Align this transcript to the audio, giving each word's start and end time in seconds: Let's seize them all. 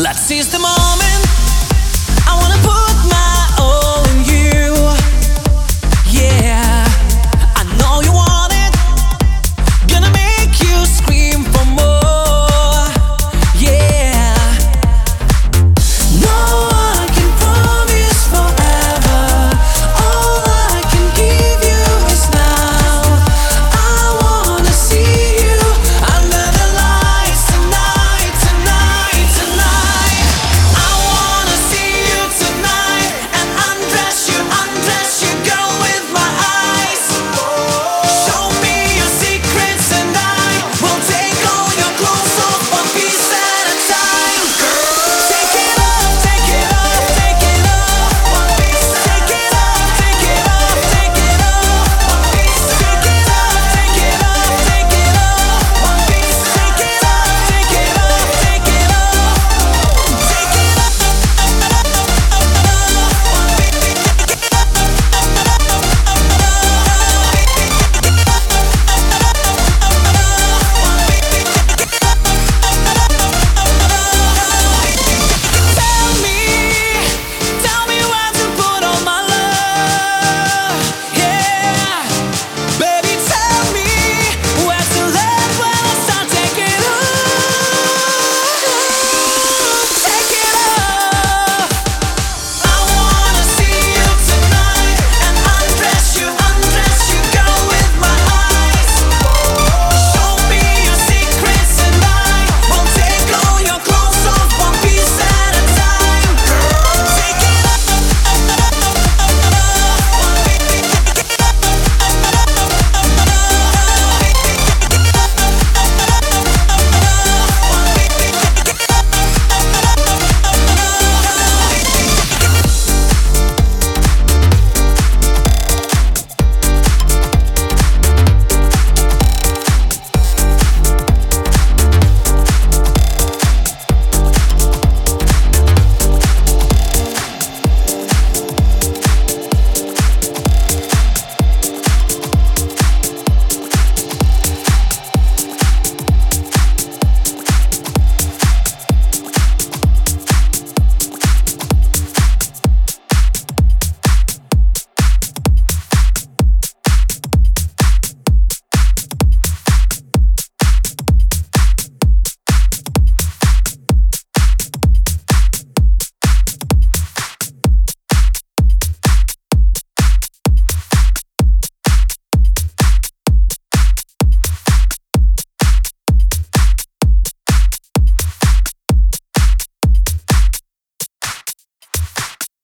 Let's 0.00 0.22
seize 0.22 0.48
them 0.48 0.64
all. 0.64 0.89